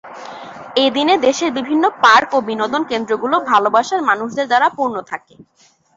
এ 0.75 0.95
দিনে 0.95 1.15
দেশের 1.25 1.49
বিভিন্ন 1.57 1.83
পার্ক 2.03 2.29
ও 2.33 2.49
বিনোদন 2.49 2.81
কেন্দ্রগুলো 2.91 3.35
ভালোবাসার 3.51 4.01
মানুষদের 4.09 4.49
দ্বারা 4.49 4.67
পূর্ণ 4.77 4.95
থাকে। 5.11 5.33